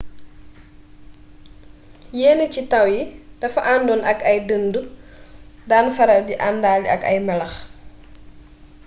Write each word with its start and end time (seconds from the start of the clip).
yenn 2.19 2.41
ci 2.53 2.61
taw 2.71 2.85
yi 2.93 3.01
dafa 3.41 3.61
àndoon 3.73 4.01
ak 4.11 4.19
ay 4.29 4.39
dëndu 4.49 4.81
daan 5.69 5.87
faral 5.95 6.21
di 6.27 6.35
àndaale 6.49 6.87
ak 6.95 7.01
ay 7.11 7.19
melax 7.27 7.53